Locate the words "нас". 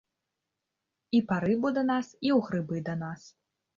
1.93-2.07, 3.07-3.21